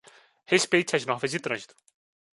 [0.53, 1.75] Respeite as normas de trânsito.